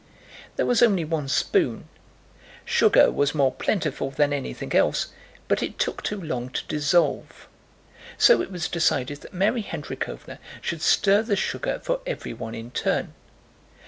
There 0.55 0.65
was 0.65 0.81
only 0.81 1.05
one 1.05 1.27
spoon, 1.27 1.87
sugar 2.65 3.11
was 3.11 3.35
more 3.35 3.51
plentiful 3.51 4.09
than 4.09 4.33
anything 4.33 4.73
else, 4.73 5.09
but 5.47 5.61
it 5.61 5.77
took 5.77 6.01
too 6.01 6.19
long 6.19 6.49
to 6.49 6.65
dissolve, 6.67 7.47
so 8.17 8.41
it 8.41 8.49
was 8.49 8.67
decided 8.67 9.21
that 9.21 9.31
Mary 9.31 9.61
Hendríkhovna 9.61 10.39
should 10.59 10.81
stir 10.81 11.21
the 11.21 11.35
sugar 11.35 11.79
for 11.83 12.01
everyone 12.07 12.55
in 12.55 12.71
turn. 12.71 13.13